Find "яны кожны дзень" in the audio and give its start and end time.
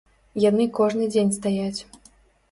0.43-1.33